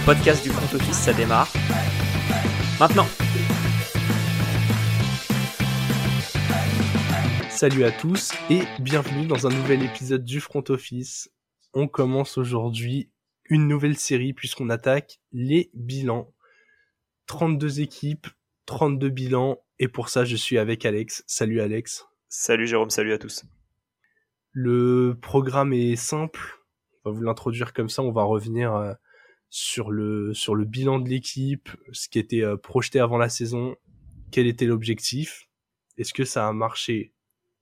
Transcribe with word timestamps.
le 0.00 0.06
podcast 0.06 0.42
du 0.42 0.50
front 0.50 0.76
office, 0.76 0.96
ça 0.96 1.12
démarre. 1.12 1.52
Maintenant 2.78 3.06
Salut 7.50 7.84
à 7.84 7.90
tous 7.90 8.32
et 8.48 8.62
bienvenue 8.78 9.26
dans 9.26 9.46
un 9.46 9.50
nouvel 9.50 9.82
épisode 9.82 10.24
du 10.24 10.40
front 10.40 10.64
office. 10.68 11.30
On 11.74 11.86
commence 11.86 12.38
aujourd'hui 12.38 13.10
une 13.44 13.68
nouvelle 13.68 13.96
série 13.96 14.32
puisqu'on 14.32 14.70
attaque 14.70 15.20
les 15.32 15.70
bilans. 15.74 16.32
32 17.26 17.80
équipes, 17.80 18.26
32 18.66 19.10
bilans 19.10 19.62
et 19.78 19.88
pour 19.88 20.08
ça 20.08 20.24
je 20.24 20.36
suis 20.36 20.58
avec 20.58 20.86
Alex. 20.86 21.24
Salut 21.26 21.60
Alex. 21.60 22.06
Salut 22.28 22.66
Jérôme, 22.66 22.90
salut 22.90 23.12
à 23.12 23.18
tous. 23.18 23.44
Le 24.52 25.18
programme 25.20 25.72
est 25.72 25.96
simple. 25.96 26.58
On 27.04 27.10
va 27.10 27.16
vous 27.16 27.22
l'introduire 27.22 27.72
comme 27.72 27.88
ça. 27.88 28.02
On 28.02 28.12
va 28.12 28.22
revenir 28.22 28.74
euh, 28.74 28.94
sur 29.50 29.90
le 29.90 30.32
sur 30.32 30.54
le 30.54 30.64
bilan 30.64 31.00
de 31.00 31.08
l'équipe, 31.08 31.68
ce 31.92 32.08
qui 32.08 32.18
était 32.18 32.42
euh, 32.42 32.56
projeté 32.56 33.00
avant 33.00 33.18
la 33.18 33.28
saison, 33.28 33.76
quel 34.30 34.46
était 34.46 34.64
l'objectif, 34.64 35.48
est-ce 35.98 36.14
que 36.14 36.24
ça 36.24 36.46
a 36.46 36.52
marché 36.52 37.12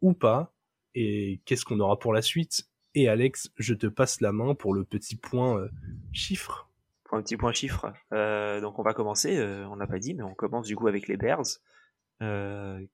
ou 0.03 0.13
pas, 0.13 0.55
et 0.95 1.41
qu'est-ce 1.47 1.65
qu'on 1.65 1.81
aura 1.81 1.99
pour 1.99 2.13
la 2.13 2.23
suite. 2.23 2.69
Et 2.95 3.09
Alex, 3.09 3.51
je 3.57 3.75
te 3.75 3.87
passe 3.87 4.21
la 4.21 4.33
main 4.33 4.55
pour 4.55 4.75
le 4.75 4.85
petit 4.85 5.17
point 5.17 5.59
euh, 5.59 5.69
chiffre. 6.13 6.69
Pour 7.05 7.17
un 7.17 7.23
petit 7.23 7.37
point 7.37 7.53
chiffre. 7.53 7.93
Euh, 8.13 8.61
donc 8.61 8.79
on 8.79 8.83
va 8.83 8.93
commencer, 8.93 9.41
on 9.71 9.77
n'a 9.77 9.87
pas 9.87 9.99
dit, 9.99 10.15
mais 10.15 10.23
on 10.23 10.35
commence 10.35 10.67
du 10.67 10.77
coup 10.77 10.89
avec 10.89 11.09
les 11.09 11.17
Bears, 11.17 11.47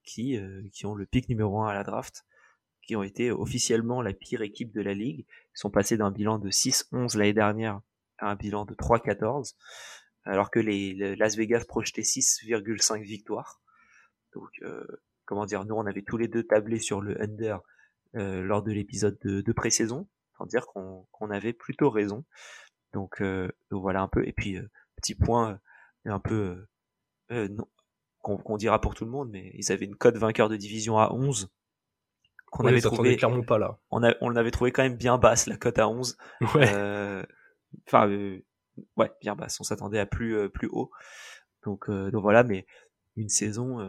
qui 0.03 0.39
qui 0.71 0.85
ont 0.85 0.95
le 0.95 1.05
pic 1.05 1.27
numéro 1.27 1.61
1 1.61 1.69
à 1.69 1.73
la 1.73 1.83
draft 1.83 2.25
qui 2.81 2.95
ont 2.95 3.03
été 3.03 3.31
officiellement 3.31 4.03
la 4.03 4.13
pire 4.13 4.43
équipe 4.43 4.71
de 4.71 4.81
la 4.81 4.93
ligue. 4.93 5.25
Ils 5.27 5.59
sont 5.59 5.71
passés 5.71 5.97
d'un 5.97 6.11
bilan 6.11 6.37
de 6.37 6.51
6-11 6.51 7.17
l'année 7.17 7.33
dernière 7.33 7.81
à 8.19 8.31
un 8.31 8.35
bilan 8.35 8.65
de 8.65 8.73
3-14, 8.73 9.55
alors 10.23 10.51
que 10.51 10.59
les, 10.59 11.15
Las 11.15 11.35
Vegas 11.35 11.65
projetaient 11.67 12.01
6,5 12.01 13.03
victoires. 13.03 13.61
Donc, 14.33 14.49
euh, 14.63 14.85
comment 15.25 15.45
dire, 15.45 15.65
nous 15.65 15.75
on 15.75 15.85
avait 15.85 16.01
tous 16.01 16.17
les 16.17 16.27
deux 16.27 16.43
tablé 16.43 16.79
sur 16.79 17.01
le 17.01 17.21
under 17.21 17.61
euh, 18.15 18.41
lors 18.41 18.63
de 18.63 18.71
l'épisode 18.71 19.17
de, 19.23 19.41
de 19.41 19.51
pré-saison, 19.53 20.07
sans 20.37 20.45
dire 20.45 20.65
qu'on 20.67 21.29
avait 21.29 21.53
plutôt 21.53 21.89
raison. 21.89 22.25
Donc, 22.93 23.21
euh, 23.21 23.51
voilà 23.71 24.01
un 24.01 24.07
peu. 24.07 24.27
Et 24.27 24.33
puis 24.33 24.57
petit 24.95 25.15
point 25.15 25.59
un 26.05 26.19
peu 26.19 26.65
qu'on 28.21 28.57
dira 28.57 28.79
pour 28.81 28.95
tout 28.95 29.05
le 29.05 29.11
monde, 29.11 29.29
mais 29.31 29.51
ils 29.53 29.71
avaient 29.71 29.85
une 29.85 29.95
cote 29.95 30.17
vainqueur 30.17 30.49
de 30.49 30.55
division 30.55 30.97
à 30.97 31.11
11 31.11 31.49
qu'on 32.55 32.65
avait 32.65 32.81
trouvé 32.81 33.15
clairement 33.17 33.43
pas 33.43 33.57
là. 33.57 33.77
On, 33.91 34.03
a, 34.03 34.13
on 34.21 34.29
l'avait 34.29 34.51
trouvé 34.51 34.71
quand 34.71 34.83
même 34.83 34.95
bien 34.95 35.17
basse 35.17 35.47
la 35.47 35.57
cote 35.57 35.79
à 35.79 35.87
11. 35.87 36.17
Ouais. 36.55 36.73
Euh, 36.73 37.23
enfin, 37.87 38.09
euh, 38.09 38.43
ouais, 38.97 39.11
bien 39.21 39.35
basse. 39.35 39.59
On 39.59 39.63
s'attendait 39.63 39.99
à 39.99 40.05
plus 40.05 40.35
euh, 40.35 40.49
plus 40.49 40.67
haut. 40.71 40.91
Donc 41.63 41.89
donc 41.89 42.21
voilà, 42.21 42.43
mais 42.43 42.67
une 43.15 43.29
saison 43.29 43.79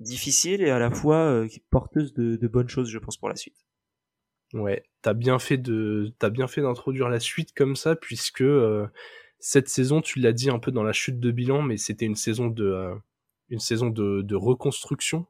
difficile 0.00 0.60
et 0.60 0.68
à 0.68 0.78
la 0.78 0.90
fois 0.90 1.46
porteuse 1.70 2.12
de, 2.12 2.46
bonnes 2.46 2.68
choses, 2.68 2.90
je 2.90 2.98
pense 2.98 3.16
pour 3.16 3.30
la 3.30 3.36
suite. 3.36 3.56
Ouais, 4.52 4.84
t'as 5.00 5.14
bien 5.14 5.38
fait 5.38 5.56
de 5.56 6.12
t'as 6.18 6.28
bien 6.28 6.46
fait 6.46 6.60
d'introduire 6.60 7.08
la 7.08 7.20
suite 7.20 7.54
comme 7.54 7.74
ça 7.74 7.96
puisque 7.96 8.44
cette 9.38 9.70
saison, 9.70 10.02
tu 10.02 10.18
l'as 10.18 10.34
dit 10.34 10.50
un 10.50 10.58
peu 10.58 10.70
dans 10.70 10.82
la 10.82 10.92
chute 10.92 11.18
de 11.20 11.30
bilan, 11.30 11.62
mais 11.62 11.78
c'était 11.78 12.04
une 12.04 12.16
saison 12.16 12.48
de 12.48 12.92
une 13.48 13.60
saison 13.60 13.88
de, 13.88 14.20
de 14.20 14.36
reconstruction 14.36 15.26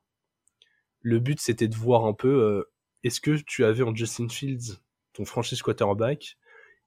le 1.01 1.19
but 1.19 1.41
c'était 1.41 1.69
de 1.69 1.77
voir 1.77 2.05
un 2.05 2.15
peu 2.15 2.29
euh, 2.29 2.71
est-ce 3.05 3.21
que 3.21 3.37
tu 3.47 3.65
avais 3.65 3.83
en 3.83 3.95
Justin 3.95 4.29
Fields 4.29 4.81
ton 5.13 5.25
franchise 5.25 5.63
quarterback 5.63 6.37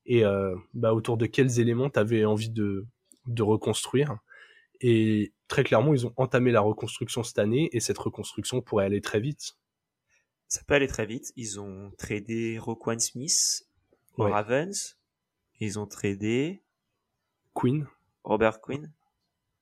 et 0.05 0.25
euh, 0.25 0.55
bah, 0.73 0.93
autour 0.93 1.17
de 1.17 1.25
quels 1.25 1.59
éléments 1.59 1.89
tu 1.89 1.99
avais 1.99 2.25
envie 2.25 2.49
de, 2.49 2.85
de 3.27 3.43
reconstruire. 3.43 4.17
Et 4.81 5.33
très 5.47 5.63
clairement, 5.63 5.93
ils 5.93 6.07
ont 6.07 6.13
entamé 6.17 6.51
la 6.51 6.61
reconstruction 6.61 7.23
cette 7.23 7.39
année 7.39 7.69
et 7.71 7.79
cette 7.79 7.97
reconstruction 7.97 8.61
pourrait 8.61 8.85
aller 8.85 9.01
très 9.01 9.19
vite. 9.19 9.57
Ça 10.47 10.61
peut 10.67 10.73
aller 10.73 10.87
très 10.87 11.05
vite. 11.05 11.31
Ils 11.35 11.59
ont 11.59 11.91
tradé 11.97 12.57
Roquan 12.59 12.99
Smith 12.99 13.67
aux 14.17 14.23
Ravens. 14.23 14.97
Ils 15.59 15.79
ont 15.79 15.85
tradé 15.85 16.61
Quinn. 17.53 17.87
Robert 18.23 18.59
Quinn. 18.59 18.91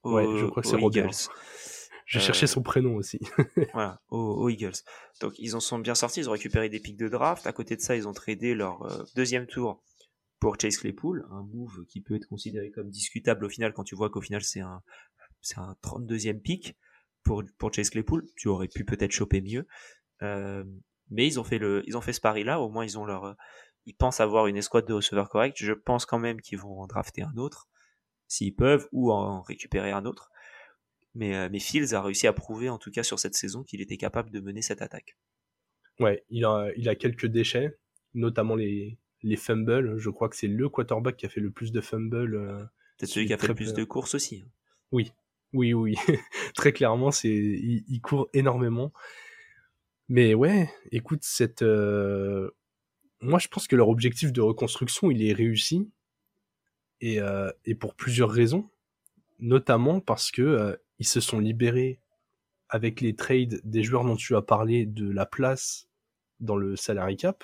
ouais, 0.04 0.26
je 0.38 0.46
crois 0.46 0.64
que 0.64 0.70
c'est 0.70 0.78
Robert. 0.78 1.12
Je 2.06 2.18
cherchais 2.18 2.48
son 2.48 2.64
prénom 2.64 2.96
aussi. 2.96 3.20
voilà, 3.74 4.02
aux, 4.10 4.50
Eagles. 4.50 4.82
Donc 5.22 5.34
ils 5.38 5.56
en 5.56 5.60
sont 5.60 5.78
bien 5.78 5.94
sortis, 5.94 6.22
ils 6.22 6.30
ont 6.30 6.32
récupéré 6.32 6.68
des 6.68 6.80
pics 6.80 6.98
de 6.98 7.08
draft. 7.08 7.46
À 7.46 7.52
côté 7.52 7.76
de 7.76 7.82
ça, 7.82 7.96
ils 7.96 8.08
ont 8.08 8.14
tradé 8.14 8.56
leur 8.56 8.82
euh, 8.82 9.04
deuxième 9.16 9.46
tour 9.46 9.84
pour 10.40 10.60
Chase 10.60 10.78
Claypool, 10.78 11.26
un 11.32 11.44
move 11.44 11.86
qui 11.88 12.02
peut 12.02 12.16
être 12.16 12.28
considéré 12.28 12.72
comme 12.72 12.90
discutable 12.90 13.46
au 13.46 13.50
final 13.50 13.74
quand 13.74 13.84
tu 13.84 13.96
vois 13.96 14.10
qu'au 14.10 14.22
final 14.22 14.42
c'est 14.42 14.62
un 14.62 14.82
c'est 15.42 15.58
un 15.58 15.76
32e 15.84 16.40
pick 16.40 16.78
pour 17.24 17.44
pour 17.58 17.74
Chase 17.74 17.90
Claypool. 17.90 18.26
Tu 18.36 18.48
aurais 18.48 18.68
pu 18.68 18.86
peut-être 18.86 19.12
choper 19.12 19.42
mieux. 19.42 19.68
Euh, 20.22 20.64
mais 21.10 21.26
ils 21.28 21.40
ont 21.40 21.44
fait 21.44 21.58
le 21.58 21.84
ils 21.88 21.98
ont 21.98 22.02
fait 22.02 22.14
ce 22.14 22.22
pari 22.22 22.44
là, 22.44 22.60
au 22.60 22.70
moins 22.70 22.86
ils 22.86 22.98
ont 22.98 23.06
leur 23.06 23.36
ils 23.86 23.96
pensent 23.96 24.20
avoir 24.20 24.48
une 24.48 24.58
escouade 24.58 24.88
de 24.88 24.94
receveurs 24.94 25.30
corrects. 25.30 25.58
Je 25.58 25.74
pense 25.74 26.06
quand 26.06 26.20
même 26.20 26.42
qu'ils 26.42 26.60
vont 26.60 26.82
en 26.82 26.88
drafter 26.88 27.22
un 27.22 27.36
autre 27.38 27.68
s'ils 28.28 28.56
peuvent 28.56 28.88
ou 28.92 29.12
en 29.12 29.42
récupérer 29.42 29.92
un 29.92 30.06
autre. 30.06 30.30
Mais, 31.16 31.36
euh, 31.36 31.50
mais 31.52 31.60
Fields 31.60 31.96
a 31.96 32.02
réussi 32.02 32.28
à 32.28 32.34
prouver, 32.34 32.70
en 32.70 32.78
tout 32.78 32.92
cas 32.92 33.02
sur 33.02 33.18
cette 33.18 33.34
saison, 33.34 33.64
qu'il 33.64 33.82
était 33.82 33.98
capable 33.98 34.30
de 34.30 34.40
mener 34.40 34.62
cette 34.62 34.84
attaque. 34.84 35.18
Ouais, 36.00 36.24
il 36.30 36.46
a 36.46 36.96
quelques 36.96 37.26
déchets, 37.26 37.78
notamment 38.14 38.56
les, 38.56 39.00
les 39.24 39.36
fumbles. 39.36 39.98
Je 39.98 40.10
crois 40.10 40.30
que 40.30 40.36
c'est 40.36 40.48
le 40.48 40.70
quarterback 40.70 41.18
qui 41.18 41.26
a 41.26 41.30
fait 41.30 41.42
le 41.42 41.52
plus 41.52 41.72
de 41.72 41.82
fumbles. 41.82 42.36
Euh, 42.36 42.64
Peut-être 42.98 43.12
celui 43.12 43.28
qui 43.28 43.34
a 43.34 43.38
fait 43.38 43.48
le 43.48 43.56
plus 43.56 43.74
de 43.74 43.84
courses 43.84 44.16
aussi. 44.16 44.44
Hein. 44.46 44.50
Oui, 44.92 45.12
oui, 45.54 45.74
oui. 45.74 45.96
Très 46.56 46.74
clairement, 46.74 47.12
c'est, 47.12 47.30
il, 47.30 48.02
court 48.02 48.30
énormément. 48.34 48.92
Mais 50.10 50.34
ouais, 50.34 50.70
écoute, 50.92 51.24
cette, 51.24 51.62
euh, 51.62 52.50
moi 53.22 53.40
je 53.40 53.48
pense 53.48 53.68
que 53.68 53.76
leur 53.76 53.90
objectif 53.90 54.34
de 54.34 54.42
reconstruction, 54.42 55.12
il 55.12 55.24
est 55.24 55.34
réussi. 55.34 55.90
Et, 57.02 57.20
et 57.64 57.76
pour 57.76 57.96
plusieurs 57.96 58.30
raisons. 58.30 58.70
Notamment 59.40 60.02
parce 60.02 60.32
que 60.32 60.78
ils 60.98 61.08
se 61.08 61.22
sont 61.22 61.40
libérés 61.40 62.02
avec 62.70 63.02
les 63.02 63.16
trades 63.16 63.60
des 63.64 63.84
joueurs 63.84 64.06
dont 64.06 64.16
tu 64.16 64.36
as 64.36 64.42
parlé 64.42 64.86
de 64.86 65.10
la 65.10 65.26
place 65.26 65.88
dans 66.40 66.56
le 66.56 66.76
salary 66.76 67.18
cap. 67.18 67.44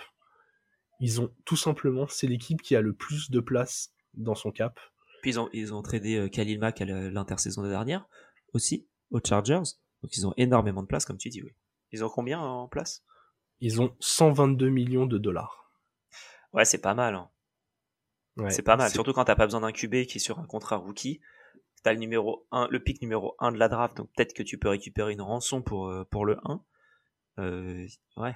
Ils 1.00 1.22
ont 1.22 1.34
tout 1.46 1.58
simplement, 1.58 2.08
c'est 2.08 2.28
l'équipe 2.28 2.62
qui 2.62 2.76
a 2.76 2.82
le 2.82 2.94
plus 2.94 3.30
de 3.30 3.40
place 3.40 3.94
dans 4.14 4.36
son 4.36 4.52
cap. 4.52 4.80
Puis 5.22 5.32
ils 5.32 5.40
ont, 5.40 5.50
ils 5.54 5.74
ont 5.74 5.82
tradé 5.82 6.16
euh, 6.16 6.30
Khalil 6.30 6.60
Mack 6.60 6.82
à 6.82 6.86
l'intersaison 6.86 7.64
dernière 7.68 8.08
aussi, 8.54 8.88
aux 9.12 9.20
Chargers. 9.26 9.64
Donc 10.02 10.16
ils 10.16 10.26
ont 10.26 10.34
énormément 10.38 10.82
de 10.82 10.88
place, 10.88 11.06
comme 11.06 11.18
tu 11.18 11.30
dis, 11.30 11.42
oui. 11.42 11.52
Ils 11.92 12.04
ont 12.04 12.10
combien 12.10 12.40
en 12.40 12.68
place? 12.68 13.04
Ils 13.60 13.82
ont 13.82 13.96
122 14.00 14.70
millions 14.70 15.06
de 15.06 15.18
dollars. 15.18 15.72
Ouais, 16.54 16.66
c'est 16.66 16.82
pas 16.82 16.94
mal. 16.94 17.16
Hein. 17.16 17.30
c'est 18.50 18.64
pas 18.64 18.76
mal, 18.76 18.92
surtout 18.92 19.14
quand 19.14 19.26
t'as 19.26 19.36
pas 19.36 19.46
besoin 19.46 19.62
d'un 19.62 19.72
QB 19.72 20.06
qui 20.06 20.18
est 20.18 20.20
sur 20.20 20.40
un 20.40 20.46
contrat 20.46 20.78
rookie 20.78 21.22
t'as 21.86 21.94
le 21.94 22.00
numéro 22.00 22.48
1, 22.52 22.68
le 22.72 22.80
pic 22.80 23.00
numéro 23.04 23.36
1 23.38 23.52
de 23.52 23.58
la 23.58 23.70
draft, 23.70 23.96
donc 23.98 24.10
peut-être 24.16 24.34
que 24.34 24.42
tu 24.42 24.58
peux 24.58 24.70
récupérer 24.70 25.14
une 25.14 25.22
rançon 25.22 25.62
pour, 25.62 25.88
euh, 25.88 26.04
pour 26.10 26.26
le 26.26 26.40
1. 26.44 26.64
Euh, 27.38 27.88
ouais. 28.18 28.36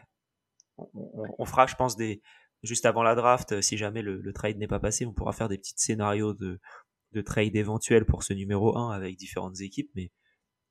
On, 0.77 1.45
fera, 1.45 1.65
je 1.65 1.73
pense, 1.73 1.97
des, 1.97 2.21
juste 2.63 2.85
avant 2.85 3.03
la 3.03 3.15
draft, 3.15 3.53
euh, 3.53 3.61
si 3.61 3.77
jamais 3.77 4.01
le, 4.01 4.33
trade 4.33 4.57
n'est 4.57 4.67
pas 4.67 4.79
passé, 4.79 5.05
on 5.05 5.13
pourra 5.13 5.33
faire 5.33 5.49
des 5.49 5.57
petits 5.57 5.73
scénarios 5.75 6.33
de, 6.33 6.59
de 7.13 7.21
trade 7.21 7.55
éventuels 7.55 8.05
pour 8.05 8.23
ce 8.23 8.33
numéro 8.33 8.77
1 8.77 8.91
avec 8.91 9.17
différentes 9.17 9.61
équipes, 9.61 9.89
mais 9.95 10.03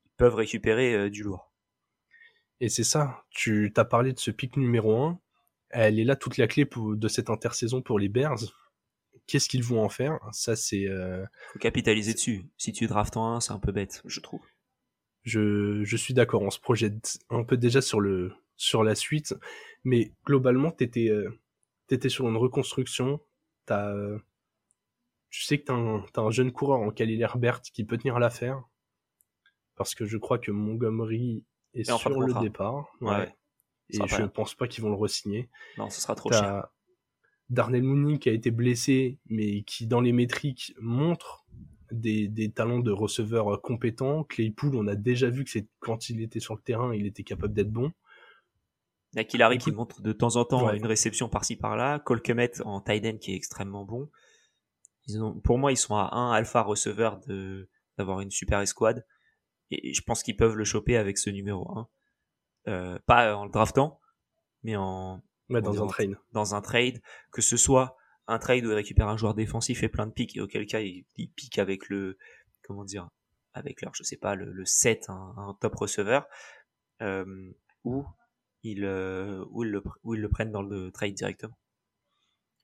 ils 0.05 0.11
peuvent 0.17 0.35
récupérer 0.35 1.09
du 1.09 1.23
lourd. 1.23 1.51
Et 2.61 2.69
c'est 2.69 2.83
ça, 2.83 3.23
tu 3.29 3.71
t'as 3.73 3.85
parlé 3.85 4.13
de 4.13 4.19
ce 4.19 4.31
pic 4.31 4.57
numéro 4.57 5.01
1, 5.01 5.19
elle 5.69 5.99
est 5.99 6.03
là 6.03 6.15
toute 6.15 6.37
la 6.37 6.47
clé 6.47 6.67
de 6.75 7.07
cette 7.07 7.29
intersaison 7.29 7.81
pour 7.81 7.99
les 7.99 8.09
Bears. 8.09 8.39
Qu'est-ce 9.27 9.47
qu'ils 9.47 9.63
vont 9.63 9.83
en 9.83 9.89
faire? 9.89 10.19
Ça, 10.31 10.55
c'est. 10.55 10.87
Euh... 10.87 11.23
Faut 11.53 11.59
capitaliser 11.59 12.13
dessus. 12.13 12.45
Si 12.57 12.71
tu 12.71 12.87
draftes 12.87 13.17
en 13.17 13.35
1, 13.35 13.39
c'est 13.41 13.51
un 13.51 13.59
peu 13.59 13.71
bête, 13.71 14.01
je 14.05 14.19
trouve. 14.19 14.41
Je, 15.23 15.83
je 15.83 15.97
suis 15.97 16.13
d'accord. 16.13 16.41
On 16.41 16.49
se 16.49 16.59
projette 16.59 17.19
un 17.29 17.43
peu 17.43 17.55
déjà 17.55 17.81
sur 17.81 17.99
le 17.99 18.33
sur 18.57 18.83
la 18.83 18.95
suite, 18.95 19.35
mais 19.83 20.11
globalement, 20.25 20.71
t'étais 20.71 21.09
euh, 21.09 21.29
t'étais 21.89 22.09
sur 22.09 22.29
une 22.29 22.37
reconstruction. 22.37 23.19
T'as, 23.65 23.91
euh, 23.93 24.17
tu 25.29 25.43
sais 25.43 25.59
que 25.59 25.65
t'as 25.65 25.73
un, 25.73 26.05
as 26.15 26.21
un 26.21 26.31
jeune 26.31 26.51
coureur 26.51 26.79
en 26.79 26.91
Khalil 26.91 27.21
Herbert 27.21 27.61
qui 27.61 27.83
peut 27.83 27.97
tenir 27.97 28.19
l'affaire, 28.19 28.63
parce 29.75 29.95
que 29.95 30.05
je 30.05 30.17
crois 30.17 30.39
que 30.39 30.51
Montgomery 30.51 31.43
est 31.73 31.83
sur 31.83 32.19
le 32.19 32.39
départ. 32.41 32.95
Ouais. 33.01 33.35
Et 33.89 33.97
je 34.07 34.21
ne 34.21 34.27
pense 34.27 34.53
pas 34.53 34.67
qu'ils 34.67 34.83
vont 34.83 34.89
le 34.89 34.95
re-signer. 34.95 35.49
Non, 35.77 35.89
ce 35.89 35.99
sera 35.99 36.15
trop 36.15 36.31
cher. 36.31 36.67
Darnell 37.49 37.81
Mooney 37.81 38.19
qui 38.19 38.29
a 38.29 38.33
été 38.33 38.51
blessé, 38.51 39.17
mais 39.25 39.63
qui 39.63 39.87
dans 39.87 40.01
les 40.01 40.11
métriques 40.11 40.75
montre 40.79 41.47
des, 41.91 42.27
des 42.27 42.51
talents 42.51 42.79
de 42.79 42.91
receveur 42.91 43.59
compétents. 43.63 44.23
Claypool, 44.25 44.75
on 44.75 44.85
a 44.85 44.93
déjà 44.93 45.29
vu 45.31 45.43
que 45.43 45.49
c'est 45.49 45.67
quand 45.79 46.09
il 46.09 46.21
était 46.21 46.39
sur 46.39 46.53
le 46.53 46.61
terrain, 46.61 46.93
il 46.93 47.07
était 47.07 47.23
capable 47.23 47.55
d'être 47.55 47.71
bon. 47.71 47.91
Il 49.13 49.17
y 49.17 49.19
a 49.19 49.23
Killary 49.23 49.57
qui 49.57 49.71
montre 49.71 50.01
de 50.01 50.11
temps 50.11 50.35
en 50.35 50.45
temps 50.45 50.71
une 50.71 50.85
réception 50.85 51.29
par-ci 51.29 51.55
par-là. 51.55 51.99
Cole 51.99 52.21
en 52.63 52.81
tight 52.81 53.05
end 53.05 53.17
qui 53.17 53.33
est 53.33 53.35
extrêmement 53.35 53.83
bon. 53.83 54.09
ils 55.07 55.21
ont, 55.23 55.39
pour 55.39 55.57
moi, 55.57 55.71
ils 55.71 55.77
sont 55.77 55.95
à 55.95 56.09
un 56.13 56.31
alpha 56.31 56.61
receveur 56.61 57.19
de 57.27 57.69
d'avoir 57.97 58.21
une 58.21 58.31
super 58.31 58.59
escouade. 58.61 59.05
Et 59.71 59.93
je 59.93 60.01
pense 60.01 60.23
qu'ils 60.23 60.37
peuvent 60.37 60.55
le 60.55 60.63
choper 60.63 60.95
avec 60.95 61.17
ce 61.17 61.29
numéro 61.29 61.69
1. 61.77 61.89
Euh, 62.67 62.99
pas 63.05 63.35
en 63.35 63.45
le 63.45 63.51
draftant, 63.51 63.99
mais 64.63 64.75
en 64.75 65.21
dans 65.49 65.83
un 65.83 65.87
trade. 65.87 66.15
Dans 66.31 66.55
un 66.55 66.61
trade, 66.61 67.01
que 67.31 67.41
ce 67.41 67.57
soit 67.57 67.97
un 68.27 68.37
trade 68.37 68.65
où 68.65 68.69
il 68.69 68.75
récupère 68.75 69.07
un 69.07 69.17
joueur 69.17 69.33
défensif 69.33 69.81
et 69.83 69.89
plein 69.89 70.05
de 70.05 70.11
pics, 70.11 70.37
et 70.37 70.41
auquel 70.41 70.65
cas 70.67 70.81
il, 70.81 71.05
pique 71.35 71.57
avec 71.57 71.89
le, 71.89 72.17
comment 72.63 72.85
dire, 72.85 73.09
avec 73.53 73.81
leur, 73.81 73.95
je 73.95 74.03
sais 74.03 74.17
pas, 74.17 74.35
le, 74.35 74.51
le 74.51 74.65
7, 74.65 75.09
un, 75.09 75.57
top 75.59 75.75
receveur, 75.75 76.27
euh, 77.01 77.51
ou 77.83 78.05
ils, 78.63 78.83
euh, 78.85 79.43
où 79.51 79.63
ils, 79.63 79.71
le, 79.71 79.83
où 80.03 80.15
ils 80.15 80.21
le 80.21 80.29
prennent 80.29 80.51
dans 80.51 80.61
le 80.61 80.91
trade 80.91 81.13
directement. 81.13 81.57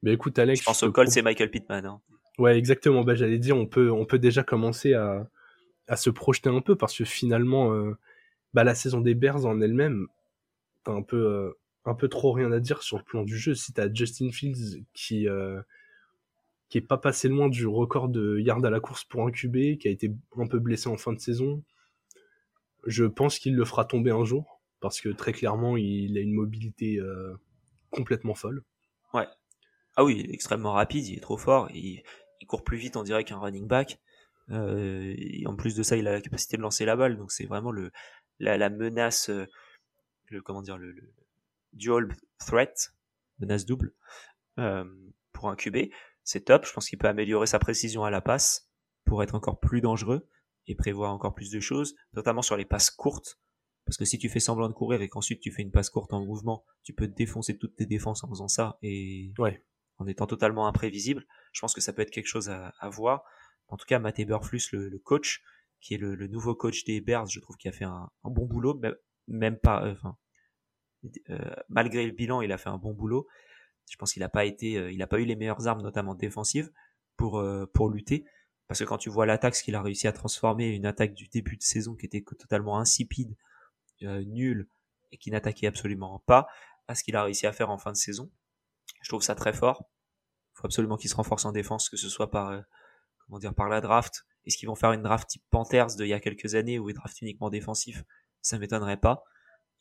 Mais 0.03 0.13
écoute, 0.13 0.38
Alex. 0.38 0.59
Je 0.59 0.65
pense 0.65 0.83
au 0.83 0.92
col, 0.92 1.07
c'est 1.09 1.21
Michael 1.21 1.50
Pittman. 1.50 1.86
Hein. 1.86 2.01
Ouais, 2.38 2.57
exactement. 2.57 3.03
Bah, 3.03 3.15
j'allais 3.15 3.39
dire, 3.39 3.57
on 3.57 3.65
peut, 3.65 3.92
on 3.92 4.06
peut 4.06 4.19
déjà 4.19 4.44
commencer 4.44 4.94
à, 4.94 5.27
à 5.88 5.95
se 5.95 6.09
projeter 6.09 6.50
un 6.50 6.62
peu 6.62 6.75
parce 6.75 6.97
que 6.97 7.06
finalement, 7.06 7.74
euh, 7.74 7.97
bah, 8.53 8.63
la 8.63 8.75
saison 8.75 9.01
des 9.01 9.15
Bears 9.15 9.45
en 9.45 9.62
elle-même, 9.62 10.07
t'as 10.83 10.92
un 10.92 11.01
peu, 11.01 11.18
euh, 11.18 11.57
un 11.86 11.95
peu 11.95 12.07
trop 12.07 12.31
rien 12.31 12.51
à 12.51 12.59
dire 12.59 12.83
sur 12.83 12.97
le 12.97 13.03
plan 13.03 13.24
du 13.24 13.38
jeu. 13.38 13.56
Si 13.56 13.74
t'as 13.74 13.92
Justin 13.94 14.31
Fields 14.31 14.83
qui, 14.94 15.27
euh, 15.27 15.62
qui 16.69 16.77
est 16.77 16.81
pas 16.88 16.97
passé 16.97 17.30
loin 17.30 17.50
du 17.50 17.68
record 17.68 18.09
de 18.09 18.39
yards 18.39 18.65
à 18.65 18.69
la 18.69 18.80
course 18.80 19.03
pour 19.03 19.25
un 19.25 19.31
QB, 19.31 19.77
qui 19.77 19.88
a 19.88 19.92
été 19.92 20.12
un 20.38 20.47
peu 20.47 20.59
blessé 20.59 20.89
en 20.89 20.97
fin 20.97 21.13
de 21.13 21.19
saison, 21.19 21.63
je 22.86 23.06
pense 23.06 23.39
qu'il 23.39 23.56
le 23.56 23.65
fera 23.65 23.86
tomber 23.86 24.12
un 24.12 24.25
jour 24.25 24.55
parce 24.80 25.01
que 25.01 25.10
très 25.10 25.33
clairement, 25.33 25.77
il 25.77 26.18
a 26.18 26.22
une 26.22 26.33
mobilité 26.33 27.00
complètement 27.92 28.36
folle. 28.36 28.63
Ouais. 29.13 29.27
Ah 29.95 30.04
oui, 30.04 30.19
il 30.19 30.30
est 30.30 30.33
extrêmement 30.33 30.74
rapide, 30.74 31.07
il 31.07 31.18
est 31.18 31.22
trop 31.22 31.38
fort, 31.38 31.69
il, 31.72 32.04
court 32.48 32.63
plus 32.63 32.77
vite, 32.77 32.95
on 32.95 33.04
dirait 33.04 33.24
qu'un 33.24 33.39
running 33.39 33.68
back. 33.68 34.00
Euh, 34.51 35.16
en 35.48 35.56
plus 35.56 35.75
de 35.75 35.81
ça, 35.81 35.98
il 35.98 36.07
a 36.07 36.12
la 36.12 36.22
capacité 36.22 36.57
de 36.57 36.62
lancer 36.62 36.86
la 36.86 36.95
balle, 36.95 37.18
donc 37.18 37.31
c'est 37.31 37.45
vraiment 37.45 37.72
le 37.72 37.92
la, 38.39 38.69
menace, 38.69 39.30
euh, 39.30 39.48
le 40.30 40.42
comment 40.42 40.62
dire, 40.62 40.78
le, 40.78 40.95
dual 41.74 42.10
threat, 42.38 42.94
menace 43.39 43.66
double 43.66 43.94
euh, 44.60 44.86
pour 45.31 45.50
un 45.50 45.56
QB. 45.56 45.89
C'est 46.24 46.45
top. 46.45 46.66
Je 46.66 46.74
pense 46.74 46.89
qu'il 46.89 47.00
peut 47.00 47.07
améliorer 47.07 47.48
sa 47.48 47.60
précision 47.60 48.04
à 48.04 48.12
la 48.12 48.21
passe 48.21 48.69
pour 49.06 49.24
être 49.24 49.36
encore 49.36 49.60
plus 49.60 49.81
dangereux 49.81 50.28
et 50.68 50.75
prévoir 50.75 51.12
encore 51.12 51.33
plus 51.33 51.51
de 51.51 51.60
choses, 51.60 51.95
notamment 52.13 52.42
sur 52.42 52.57
les 52.57 52.66
passes 52.66 52.89
courtes. 52.89 53.39
Parce 53.86 53.98
que 53.98 54.06
si 54.06 54.18
tu 54.18 54.30
fais 54.30 54.40
semblant 54.40 54.68
de 54.68 54.74
courir 54.74 55.02
et 55.02 55.08
qu'ensuite 55.08 55.42
tu 55.42 55.52
fais 55.52 55.62
une 55.62 55.72
passe 55.72 55.90
courte 55.90 56.14
en 56.14 56.26
mouvement, 56.26 56.66
tu 56.84 56.94
peux 56.94 57.08
défoncer 57.08 57.58
toutes 57.58 57.76
tes 57.76 57.86
défenses 57.86 58.24
en 58.24 58.30
faisant 58.30 58.48
ça 58.48 58.78
et 58.82 59.32
ouais 59.38 59.64
en 59.98 60.08
étant 60.08 60.28
totalement 60.28 60.68
imprévisible. 60.68 61.26
Je 61.54 61.62
pense 61.62 61.74
que 61.74 61.82
ça 61.82 61.94
peut 61.94 62.02
être 62.02 62.12
quelque 62.12 62.28
chose 62.28 62.50
à, 62.50 62.74
à 62.80 62.90
voir. 62.90 63.24
En 63.68 63.78
tout 63.78 63.86
cas, 63.86 64.00
Matt 64.00 64.20
Eberflus, 64.20 64.64
le, 64.72 64.90
le 64.90 65.00
coach, 65.00 65.42
qui 65.82 65.94
est 65.94 65.98
le, 65.98 66.16
le, 66.16 66.28
nouveau 66.28 66.56
coach 66.56 66.84
des 66.84 67.02
Bears, 67.02 67.28
je 67.28 67.40
trouve 67.40 67.58
qu'il 67.58 67.70
a 67.70 67.72
fait 67.72 67.86
un, 67.86 68.10
un, 68.24 68.30
bon 68.30 68.46
boulot, 68.46 68.74
même, 68.76 68.96
même 69.28 69.58
pas, 69.58 69.86
euh, 69.86 69.94
enfin, 69.94 70.18
euh, 71.30 71.56
malgré 71.70 72.06
le 72.06 72.12
bilan, 72.12 72.42
il 72.42 72.52
a 72.52 72.58
fait 72.58 72.70
un 72.70 72.78
bon 72.78 72.94
boulot. 72.94 73.28
Je 73.90 73.98
pense 73.98 74.14
qu'il 74.14 74.22
n'a 74.22 74.30
pas 74.30 74.46
été, 74.46 74.78
euh, 74.78 74.92
il 74.92 74.98
n'a 74.98 75.08
pas 75.08 75.20
eu 75.20 75.26
les 75.26 75.36
meilleures 75.36 75.68
armes, 75.68 75.81
notamment 75.81 76.16
défensives, 76.16 76.72
pour 77.18 77.40
euh, 77.40 77.66
pour 77.74 77.90
lutter. 77.90 78.26
Parce 78.68 78.80
que 78.80 78.86
quand 78.86 78.98
tu 78.98 79.10
vois 79.10 79.28
l'attaque, 79.28 79.56
ce 79.56 79.64
qu'il 79.64 79.76
a 79.76 79.81
réussi 79.81 80.08
à 80.08 80.12
transformer, 80.12 80.70
une 80.70 80.88
attaque 80.88 81.14
du 81.14 81.28
début 81.28 81.56
de 81.56 81.62
saison 81.62 81.96
qui 81.96 82.08
était 82.08 82.24
totalement 82.24 82.80
insipide, 82.80 83.36
nulle 84.01 84.68
et 85.12 85.18
qui 85.18 85.31
n'attaquait 85.31 85.68
absolument 85.68 86.21
pas, 86.25 86.47
à 86.88 86.95
ce 86.95 87.03
qu'il 87.03 87.15
a 87.15 87.24
réussi 87.24 87.47
à 87.47 87.51
faire 87.51 87.69
en 87.69 87.77
fin 87.77 87.92
de 87.92 87.97
saison, 87.97 88.31
je 89.01 89.09
trouve 89.09 89.21
ça 89.21 89.36
très 89.36 89.53
fort. 89.53 89.89
Il 90.53 90.59
faut 90.59 90.65
absolument 90.65 90.97
qu'ils 90.97 91.09
se 91.09 91.15
renforcent 91.15 91.45
en 91.45 91.51
défense, 91.51 91.89
que 91.89 91.97
ce 91.97 92.09
soit 92.09 92.31
par, 92.31 92.50
euh, 92.50 92.62
comment 93.25 93.39
dire, 93.39 93.53
par 93.53 93.69
la 93.69 93.81
draft. 93.81 94.25
Est-ce 94.45 94.57
qu'ils 94.57 94.68
vont 94.68 94.75
faire 94.75 94.92
une 94.92 95.01
draft 95.01 95.27
type 95.27 95.44
Panthers 95.50 95.88
d'il 95.97 96.07
y 96.07 96.13
a 96.13 96.19
quelques 96.19 96.56
années 96.56 96.80
où 96.80 96.89
ils 96.89 96.94
draftent 96.94 97.21
uniquement 97.21 97.50
défensif 97.50 98.03
Ça 98.42 98.57
m'étonnerait 98.59 99.00
pas. 99.00 99.24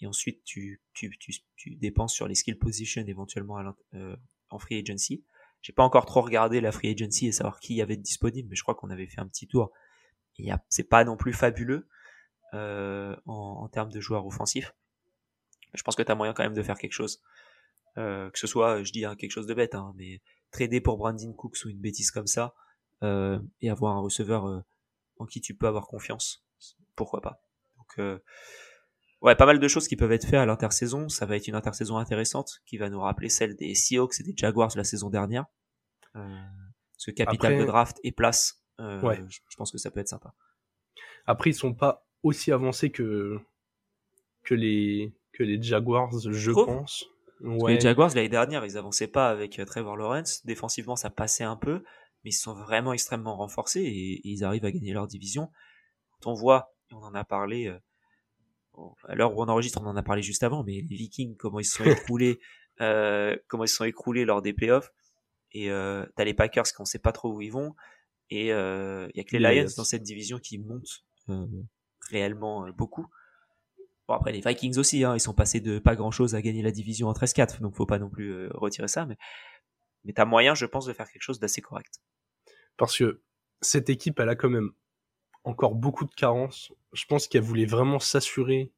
Et 0.00 0.06
ensuite, 0.06 0.42
tu, 0.44 0.82
tu, 0.92 1.16
tu, 1.18 1.32
tu, 1.56 1.76
dépenses 1.76 2.12
sur 2.12 2.26
les 2.26 2.34
skill 2.34 2.58
positions 2.58 3.04
éventuellement 3.06 3.58
à 3.58 3.76
euh, 3.94 4.16
en 4.50 4.58
free 4.58 4.78
agency. 4.78 5.24
J'ai 5.62 5.72
pas 5.72 5.84
encore 5.84 6.06
trop 6.06 6.20
regardé 6.20 6.60
la 6.60 6.72
free 6.72 6.90
agency 6.90 7.26
et 7.26 7.32
savoir 7.32 7.60
qui 7.60 7.74
y 7.74 7.82
avait 7.82 7.96
disponible, 7.96 8.48
mais 8.50 8.56
je 8.56 8.62
crois 8.62 8.74
qu'on 8.74 8.90
avait 8.90 9.06
fait 9.06 9.20
un 9.20 9.28
petit 9.28 9.46
tour. 9.46 9.70
Et 10.38 10.50
c'est 10.68 10.88
pas 10.88 11.04
non 11.04 11.16
plus 11.16 11.32
fabuleux 11.32 11.76
euh, 11.76 11.88
en, 12.54 13.16
en 13.26 13.68
termes 13.68 13.90
de 13.90 14.00
joueurs 14.00 14.26
offensifs. 14.26 14.74
Je 15.74 15.82
pense 15.82 15.96
que 15.96 16.02
tu 16.02 16.10
as 16.10 16.14
moyen 16.14 16.32
quand 16.32 16.44
même 16.44 16.54
de 16.54 16.62
faire 16.62 16.78
quelque 16.78 16.92
chose. 16.92 17.20
Euh, 17.96 18.30
que 18.30 18.38
ce 18.38 18.46
soit, 18.46 18.82
je 18.82 18.92
dis 18.92 19.04
hein, 19.04 19.14
quelque 19.16 19.30
chose 19.30 19.46
de 19.46 19.54
bête, 19.54 19.74
hein, 19.74 19.92
mais 19.96 20.20
trader 20.50 20.80
pour 20.80 20.98
Brandon 20.98 21.32
Cooks 21.32 21.64
ou 21.64 21.68
une 21.68 21.80
bêtise 21.80 22.10
comme 22.10 22.26
ça, 22.26 22.54
euh, 23.02 23.38
et 23.60 23.70
avoir 23.70 23.96
un 23.96 24.00
receveur 24.00 24.46
euh, 24.46 24.60
en 25.18 25.26
qui 25.26 25.40
tu 25.40 25.54
peux 25.54 25.66
avoir 25.66 25.86
confiance, 25.86 26.44
pourquoi 26.96 27.20
pas. 27.20 27.40
Donc, 27.76 27.98
euh, 27.98 28.18
ouais, 29.20 29.36
pas 29.36 29.46
mal 29.46 29.60
de 29.60 29.68
choses 29.68 29.86
qui 29.86 29.96
peuvent 29.96 30.12
être 30.12 30.26
faites 30.26 30.34
à 30.40 30.46
l'intersaison. 30.46 31.08
Ça 31.08 31.26
va 31.26 31.36
être 31.36 31.46
une 31.46 31.54
intersaison 31.54 31.98
intéressante 31.98 32.62
qui 32.66 32.78
va 32.78 32.90
nous 32.90 33.00
rappeler 33.00 33.28
celle 33.28 33.54
des 33.54 33.74
Seahawks 33.74 34.20
et 34.20 34.22
des 34.24 34.34
Jaguars 34.36 34.70
la 34.76 34.84
saison 34.84 35.10
dernière. 35.10 35.46
ce 36.96 37.10
capital 37.10 37.58
de 37.58 37.64
draft 37.64 38.00
et 38.02 38.12
place, 38.12 38.62
ouais. 38.78 39.20
je 39.28 39.56
pense 39.56 39.70
que 39.70 39.78
ça 39.78 39.90
peut 39.90 40.00
être 40.00 40.08
sympa. 40.08 40.34
Après, 41.26 41.50
ils 41.50 41.54
sont 41.54 41.74
pas 41.74 42.06
aussi 42.24 42.50
avancés 42.50 42.90
que 42.90 43.38
que 44.42 44.54
les 44.54 45.12
que 45.32 45.42
les 45.42 45.62
Jaguars, 45.62 46.10
je 46.18 46.50
pense. 46.50 47.06
Les 47.40 47.80
Jaguars, 47.80 48.14
l'année 48.14 48.28
dernière, 48.28 48.64
ils 48.64 48.78
avançaient 48.78 49.08
pas 49.08 49.28
avec 49.28 49.58
euh, 49.58 49.64
Trevor 49.64 49.96
Lawrence. 49.96 50.44
Défensivement, 50.44 50.96
ça 50.96 51.10
passait 51.10 51.44
un 51.44 51.56
peu, 51.56 51.82
mais 52.22 52.30
ils 52.30 52.32
sont 52.32 52.54
vraiment 52.54 52.92
extrêmement 52.92 53.36
renforcés 53.36 53.82
et, 53.82 54.28
ils 54.28 54.44
arrivent 54.44 54.64
à 54.64 54.72
gagner 54.72 54.92
leur 54.92 55.06
division. 55.06 55.50
Quand 56.10 56.30
on 56.30 56.34
voit, 56.34 56.74
on 56.92 57.02
en 57.02 57.14
a 57.14 57.24
parlé, 57.24 57.66
euh, 57.66 57.78
à 59.08 59.14
l'heure 59.14 59.36
où 59.36 59.42
on 59.42 59.48
enregistre, 59.48 59.80
on 59.82 59.86
en 59.86 59.96
a 59.96 60.02
parlé 60.02 60.22
juste 60.22 60.42
avant, 60.42 60.64
mais 60.64 60.80
les 60.88 60.96
Vikings, 60.96 61.36
comment 61.36 61.60
ils 61.60 61.64
se 61.64 61.76
sont 61.78 61.84
écroulés, 61.90 62.38
euh, 62.80 63.36
comment 63.48 63.64
ils 63.64 63.68
se 63.68 63.76
sont 63.76 63.84
écroulés 63.84 64.24
lors 64.24 64.42
des 64.42 64.52
playoffs. 64.52 64.90
Et 65.52 65.70
euh, 65.70 66.04
t'as 66.16 66.24
les 66.24 66.34
Packers 66.34 66.64
qu'on 66.76 66.84
sait 66.84 66.98
pas 66.98 67.12
trop 67.12 67.32
où 67.32 67.40
ils 67.40 67.52
vont. 67.52 67.74
Et 68.30 68.46
il 68.46 68.52
euh, 68.52 69.08
y 69.14 69.20
a 69.20 69.24
que 69.24 69.36
les 69.36 69.38
Lions 69.38 69.68
dans 69.76 69.84
cette 69.84 70.02
division 70.02 70.38
qui 70.38 70.58
montent 70.58 71.04
réellement 72.10 72.68
beaucoup. 72.70 73.06
Bon 74.06 74.14
après 74.14 74.32
les 74.32 74.40
Vikings 74.40 74.78
aussi, 74.78 75.04
hein, 75.04 75.14
ils 75.14 75.20
sont 75.20 75.32
passés 75.32 75.60
de 75.60 75.78
pas 75.78 75.96
grand 75.96 76.10
chose 76.10 76.34
à 76.34 76.42
gagner 76.42 76.62
la 76.62 76.70
division 76.70 77.08
en 77.08 77.12
13-4, 77.12 77.60
donc 77.60 77.74
faut 77.74 77.86
pas 77.86 77.98
non 77.98 78.10
plus 78.10 78.32
euh, 78.32 78.48
retirer 78.52 78.88
ça, 78.88 79.06
mais 79.06 79.16
mais 80.04 80.12
t'as 80.12 80.24
moyen, 80.26 80.54
je 80.54 80.66
pense, 80.66 80.86
de 80.86 80.92
faire 80.92 81.10
quelque 81.10 81.22
chose 81.22 81.40
d'assez 81.40 81.62
correct. 81.62 82.00
Parce 82.76 82.96
que 82.96 83.22
cette 83.62 83.88
équipe, 83.88 84.20
elle 84.20 84.28
a 84.28 84.36
quand 84.36 84.50
même 84.50 84.72
encore 85.44 85.74
beaucoup 85.74 86.04
de 86.04 86.14
carences. 86.14 86.72
Je 86.92 87.04
pense 87.06 87.26
qu'elle 87.26 87.42
voulait 87.42 87.66
vraiment 87.66 87.98
s'assurer 87.98 88.72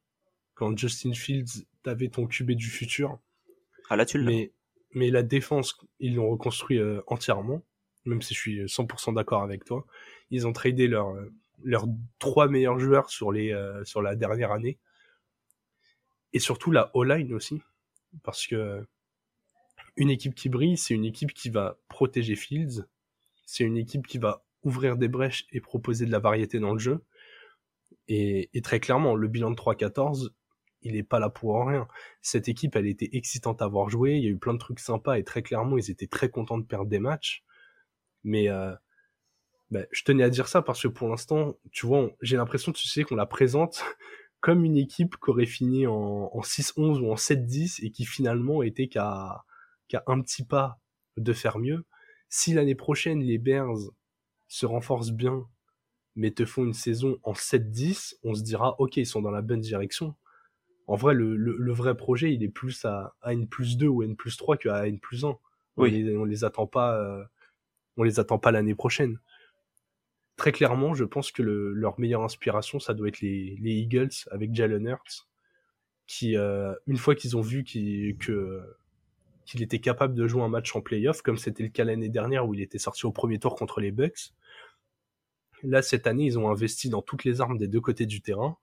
quand 0.53 0.77
Justin 0.77 1.13
Fields 1.13 1.65
t'avais 1.83 2.09
ton 2.09 2.27
QB 2.27 2.51
du 2.51 2.67
futur. 2.67 3.19
Ah 3.89 3.95
là 3.95 4.05
tu. 4.05 4.19
Mais 4.19 4.53
mais 4.91 5.11
la 5.11 5.23
défense, 5.23 5.77
ils 5.99 6.15
l'ont 6.15 6.29
reconstruit 6.29 6.79
euh, 6.79 7.01
entièrement, 7.07 7.61
même 8.05 8.21
si 8.21 8.33
je 8.33 8.39
suis 8.39 8.63
100% 8.63 9.13
d'accord 9.13 9.43
avec 9.43 9.65
toi. 9.65 9.85
Ils 10.31 10.47
ont 10.47 10.53
tradé 10.53 10.87
leurs 10.87 11.13
leurs 11.63 11.87
trois 12.19 12.47
meilleurs 12.47 12.79
joueurs 12.79 13.09
sur 13.09 13.31
les 13.31 13.51
euh, 13.51 13.83
sur 13.83 14.01
la 14.01 14.15
dernière 14.15 14.51
année 14.51 14.79
et 16.33 16.39
surtout 16.39 16.71
la 16.71 16.91
O-line 16.95 17.33
aussi, 17.33 17.61
parce 18.23 18.47
que 18.47 18.85
une 19.95 20.09
équipe 20.09 20.35
qui 20.35 20.49
brille, 20.49 20.77
c'est 20.77 20.93
une 20.93 21.05
équipe 21.05 21.33
qui 21.33 21.49
va 21.49 21.79
protéger 21.87 22.35
Fields, 22.35 22.85
c'est 23.45 23.63
une 23.63 23.77
équipe 23.77 24.05
qui 24.05 24.17
va 24.19 24.45
ouvrir 24.63 24.97
des 24.97 25.07
brèches 25.07 25.47
et 25.51 25.61
proposer 25.61 26.05
de 26.05 26.11
la 26.11 26.19
variété 26.19 26.59
dans 26.59 26.73
le 26.73 26.79
jeu. 26.79 27.03
Et, 28.09 28.49
très 28.63 28.79
clairement, 28.79 29.15
le 29.15 29.27
bilan 29.27 29.51
de 29.51 29.55
3-14, 29.55 30.29
il 30.83 30.95
est 30.95 31.03
pas 31.03 31.19
là 31.19 31.29
pour 31.29 31.65
rien. 31.65 31.87
Cette 32.21 32.47
équipe, 32.47 32.75
elle 32.75 32.87
était 32.87 33.09
excitante 33.13 33.61
à 33.61 33.67
voir 33.67 33.89
jouer, 33.89 34.15
il 34.17 34.23
y 34.23 34.27
a 34.27 34.29
eu 34.29 34.37
plein 34.37 34.53
de 34.53 34.59
trucs 34.59 34.79
sympas 34.79 35.17
et 35.17 35.23
très 35.23 35.41
clairement, 35.41 35.77
ils 35.77 35.89
étaient 35.89 36.07
très 36.07 36.29
contents 36.29 36.57
de 36.57 36.65
perdre 36.65 36.89
des 36.89 36.99
matchs. 36.99 37.43
Mais 38.23 38.49
euh, 38.49 38.73
ben, 39.69 39.85
je 39.91 40.03
tenais 40.03 40.23
à 40.23 40.29
dire 40.29 40.47
ça 40.47 40.61
parce 40.61 40.81
que 40.81 40.87
pour 40.87 41.09
l'instant, 41.09 41.57
tu 41.71 41.85
vois, 41.85 42.09
j'ai 42.21 42.37
l'impression, 42.37 42.71
tu 42.71 42.87
sais, 42.87 43.03
qu'on 43.03 43.15
la 43.15 43.25
présente 43.25 43.83
comme 44.39 44.63
une 44.63 44.77
équipe 44.77 45.17
qui 45.17 45.29
aurait 45.29 45.45
fini 45.45 45.87
en, 45.87 46.29
en 46.33 46.41
6-11 46.41 47.01
ou 47.01 47.11
en 47.11 47.15
7-10 47.15 47.83
et 47.83 47.91
qui 47.91 48.05
finalement 48.05 48.63
était 48.63 48.87
qu'à 48.87 49.43
qu'à 49.87 50.03
un 50.07 50.21
petit 50.21 50.45
pas 50.45 50.79
de 51.17 51.33
faire 51.33 51.59
mieux. 51.59 51.85
Si 52.29 52.53
l'année 52.53 52.75
prochaine 52.75 53.21
les 53.21 53.37
Bears 53.37 53.77
se 54.47 54.65
renforcent 54.65 55.11
bien 55.11 55.45
mais 56.15 56.31
te 56.31 56.45
font 56.45 56.63
une 56.65 56.73
saison 56.73 57.19
en 57.23 57.33
7-10, 57.33 58.15
on 58.23 58.33
se 58.33 58.43
dira 58.43 58.75
ok 58.79 58.97
ils 58.97 59.05
sont 59.05 59.21
dans 59.21 59.31
la 59.31 59.41
bonne 59.41 59.61
direction. 59.61 60.15
En 60.87 60.95
vrai 60.95 61.13
le, 61.13 61.35
le, 61.35 61.73
vrai 61.73 61.95
projet 61.97 62.33
il 62.33 62.43
est 62.43 62.49
plus 62.49 62.85
à, 62.85 63.15
à 63.21 63.33
N 63.33 63.47
plus 63.47 63.77
2 63.77 63.87
ou 63.87 64.03
N 64.03 64.15
plus 64.15 64.37
3 64.37 64.57
qu'à 64.57 64.87
N 64.87 64.99
plus 64.99 65.25
1. 65.25 65.29
On, 65.29 65.39
oui. 65.77 65.91
les, 65.91 66.15
on 66.15 66.25
les 66.25 66.43
attend 66.43 66.67
pas 66.67 66.97
euh, 66.99 67.23
on 67.97 68.03
les 68.03 68.19
attend 68.19 68.39
pas 68.39 68.51
l'année 68.51 68.75
prochaine 68.75 69.19
très 70.37 70.51
clairement, 70.51 70.93
je 70.93 71.03
pense 71.03 71.31
que 71.31 71.41
le, 71.41 71.73
leur 71.73 71.99
meilleure 71.99 72.23
inspiration, 72.23 72.79
ça 72.79 72.93
doit 72.93 73.09
être 73.09 73.21
les, 73.21 73.57
les 73.59 73.73
Eagles 73.73 74.11
avec 74.31 74.53
Jalen 74.53 74.87
Hurts, 74.87 75.27
qui, 76.05 76.37
euh, 76.37 76.73
une 76.85 76.97
fois 76.97 77.15
qu'ils 77.15 77.35
ont 77.35 77.41
vu 77.41 77.63
qu'il 77.63 78.15
était 79.59 79.79
capable 79.79 80.13
de 80.13 80.27
jouer 80.27 80.43
un 80.43 80.47
match 80.47 80.75
en 80.75 80.81
playoff, 80.81 81.21
comme 81.21 81.37
c'était 81.37 81.63
le 81.63 81.69
cas 81.69 81.83
l'année 81.83 82.09
dernière 82.09 82.47
où 82.47 82.53
il 82.53 82.61
était 82.61 82.77
sorti 82.77 83.05
au 83.05 83.11
premier 83.11 83.39
tour 83.39 83.55
contre 83.55 83.81
les 83.81 83.91
Bucks. 83.91 84.31
Là, 85.63 85.81
cette 85.81 86.07
année, 86.07 86.25
ils 86.25 86.39
ont 86.39 86.49
investi 86.49 86.89
dans 86.89 87.01
toutes 87.01 87.23
les 87.23 87.41
armes 87.41 87.57
des 87.57 87.67
deux 87.67 87.81
côtés 87.81 88.05
du 88.05 88.21
terrain. 88.21 88.57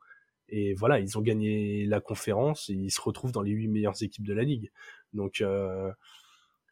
Et 0.48 0.74
voilà, 0.74 1.00
ils 1.00 1.18
ont 1.18 1.22
gagné 1.22 1.84
la 1.86 2.00
conférence 2.00 2.70
et 2.70 2.74
ils 2.74 2.90
se 2.90 3.00
retrouvent 3.00 3.32
dans 3.32 3.42
les 3.42 3.50
huit 3.50 3.68
meilleures 3.68 4.00
équipes 4.02 4.26
de 4.26 4.34
la 4.34 4.44
ligue. 4.44 4.70
Donc, 5.12 5.40
euh, 5.40 5.90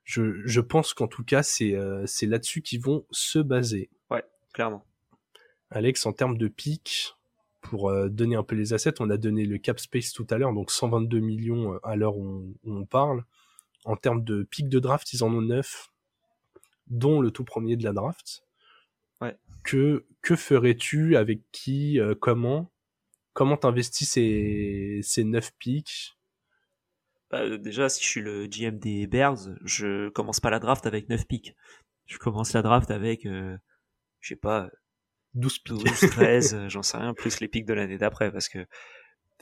je, 0.04 0.60
pense 0.60 0.94
qu'en 0.94 1.08
tout 1.08 1.24
cas, 1.24 1.42
c'est 1.42 1.74
euh, 1.74 2.04
c'est 2.06 2.26
là-dessus 2.26 2.62
qu'ils 2.62 2.80
vont 2.80 3.04
se 3.10 3.40
baser. 3.40 3.90
Ouais, 4.10 4.24
clairement. 4.52 4.84
Alex, 5.72 6.06
en 6.06 6.12
termes 6.12 6.38
de 6.38 6.48
pic, 6.48 7.14
pour 7.60 7.90
euh, 7.90 8.08
donner 8.08 8.36
un 8.36 8.42
peu 8.42 8.54
les 8.54 8.72
assets, 8.74 8.94
on 9.00 9.10
a 9.10 9.16
donné 9.16 9.46
le 9.46 9.58
cap 9.58 9.80
space 9.80 10.12
tout 10.12 10.26
à 10.30 10.38
l'heure, 10.38 10.52
donc 10.52 10.70
122 10.70 11.20
millions 11.20 11.78
à 11.82 11.96
l'heure 11.96 12.16
où, 12.16 12.54
où, 12.64 12.76
on 12.76 12.84
parle. 12.84 13.24
En 13.84 13.96
termes 13.96 14.22
de 14.22 14.42
pic 14.44 14.68
de 14.68 14.78
draft, 14.78 15.12
ils 15.12 15.24
en 15.24 15.32
ont 15.32 15.42
9, 15.42 15.90
dont 16.88 17.20
le 17.20 17.30
tout 17.30 17.44
premier 17.44 17.76
de 17.76 17.84
la 17.84 17.92
draft. 17.92 18.44
Ouais. 19.20 19.36
Que, 19.64 20.04
que 20.20 20.36
ferais-tu 20.36 21.16
avec 21.16 21.40
qui, 21.52 22.00
euh, 22.00 22.14
comment 22.14 22.70
Comment 23.32 23.56
t'investis 23.56 24.10
ces, 24.10 25.00
ces 25.02 25.24
9 25.24 25.52
pics? 25.58 26.18
Bah, 27.30 27.56
Déjà, 27.56 27.88
si 27.88 28.04
je 28.04 28.08
suis 28.08 28.20
le 28.20 28.46
GM 28.46 28.78
des 28.78 29.06
Bears, 29.06 29.48
je 29.64 30.10
commence 30.10 30.38
pas 30.38 30.50
la 30.50 30.58
draft 30.58 30.86
avec 30.86 31.08
9 31.08 31.26
pics. 31.26 31.56
Je 32.06 32.18
commence 32.18 32.52
la 32.52 32.60
draft 32.60 32.90
avec, 32.90 33.24
euh, 33.24 33.56
je 34.20 34.28
sais 34.28 34.36
pas, 34.36 34.70
12 35.34 35.58
pics. 35.60 35.74
12, 35.74 36.10
13, 36.10 36.68
j'en 36.68 36.82
sais 36.82 36.98
rien, 36.98 37.14
plus 37.14 37.40
les 37.40 37.48
pics 37.48 37.66
de 37.66 37.74
l'année 37.74 37.98
d'après, 37.98 38.30
parce 38.30 38.48
que 38.48 38.66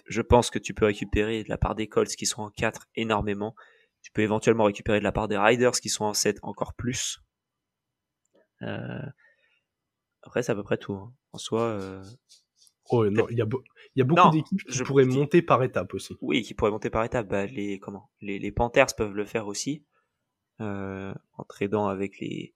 je 0.06 0.22
pense 0.22 0.50
que 0.50 0.58
tu 0.58 0.74
peux 0.74 0.86
récupérer 0.86 1.44
de 1.44 1.48
la 1.48 1.58
part 1.58 1.74
des 1.74 1.88
Colts 1.88 2.14
qui 2.16 2.26
sont 2.26 2.42
en 2.42 2.50
4 2.50 2.88
énormément. 2.94 3.54
Tu 4.02 4.10
peux 4.12 4.22
éventuellement 4.22 4.64
récupérer 4.64 4.98
de 4.98 5.04
la 5.04 5.12
part 5.12 5.28
des 5.28 5.36
Riders 5.36 5.72
qui 5.72 5.88
sont 5.88 6.04
en 6.04 6.14
7 6.14 6.38
encore 6.42 6.74
plus. 6.74 7.20
Euh... 8.62 9.02
Après, 10.22 10.42
c'est 10.42 10.52
à 10.52 10.54
peu 10.54 10.62
près 10.62 10.78
tout. 10.78 10.94
Hein. 10.94 11.12
En 11.32 11.38
soi. 11.38 11.62
Euh... 11.62 12.02
Oh 12.90 13.08
non, 13.08 13.26
il 13.30 13.38
y 13.38 13.42
a, 13.42 13.46
y 13.94 14.02
a 14.02 14.04
beaucoup 14.04 14.30
d'équipes 14.30 14.64
qui 14.64 14.82
pourraient 14.82 15.04
monter 15.04 15.42
par 15.42 15.62
étapes 15.62 15.94
aussi. 15.94 16.16
Oui, 16.20 16.42
qui 16.42 16.54
pourraient 16.54 16.72
monter 16.72 16.90
par 16.90 17.04
étapes. 17.04 17.28
Bah, 17.28 17.46
les 17.46 17.78
comment 17.78 18.10
les, 18.20 18.38
les 18.38 18.50
Panthers 18.50 18.94
peuvent 18.96 19.14
le 19.14 19.24
faire 19.24 19.46
aussi, 19.46 19.84
euh, 20.60 21.14
en 21.34 21.44
tradant 21.44 21.86
avec 21.86 22.18
les 22.18 22.54